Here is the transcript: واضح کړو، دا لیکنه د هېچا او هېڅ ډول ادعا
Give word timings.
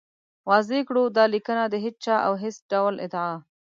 واضح 0.49 0.81
کړو، 0.87 1.03
دا 1.17 1.23
لیکنه 1.33 1.63
د 1.67 1.75
هېچا 1.85 2.15
او 2.27 2.33
هېڅ 2.43 2.57
ډول 2.71 2.93
ادعا 3.05 3.33